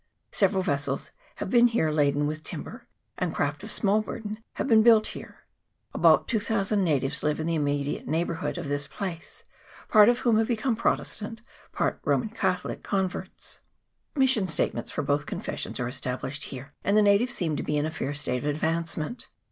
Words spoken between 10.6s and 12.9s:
Protestant, part Roman Catholic